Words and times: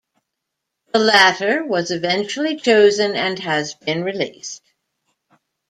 The 0.93 0.97
latter 0.97 1.63
was 1.63 1.91
eventually 1.91 2.55
chosen 2.55 3.15
and 3.15 3.37
has 3.37 3.75
been 3.75 4.03
released. 4.03 4.63